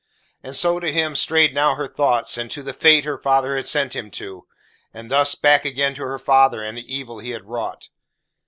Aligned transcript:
And 0.41 0.55
so 0.55 0.79
to 0.79 0.91
him 0.91 1.13
strayed 1.13 1.53
now 1.53 1.75
her 1.75 1.87
thoughts, 1.87 2.35
and 2.35 2.49
to 2.49 2.63
the 2.63 2.73
fate 2.73 3.05
her 3.05 3.19
father 3.19 3.55
had 3.55 3.67
sent 3.67 3.95
him 3.95 4.09
to; 4.17 4.47
and 4.95 5.11
thus 5.11 5.35
back 5.35 5.63
again 5.63 5.93
to 5.93 6.01
her 6.01 6.17
father 6.17 6.63
and 6.63 6.75
the 6.75 6.91
evil 6.95 7.19
he 7.19 7.29
had 7.29 7.45
wrought. 7.45 7.89